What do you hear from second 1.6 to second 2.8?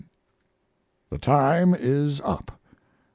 is up!